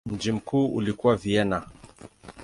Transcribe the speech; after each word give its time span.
Mji 0.05 0.31
mkuu 0.31 0.67
ulikuwa 0.75 1.15
Vienna. 1.15 1.67